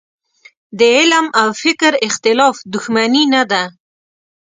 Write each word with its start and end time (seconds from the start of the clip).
د 0.77 0.81
علم 0.95 1.25
او 1.41 1.47
فکر 1.63 1.91
اختلاف 2.07 2.55
دوښمني 2.73 3.23
نه 3.33 3.43
ده. 3.51 3.63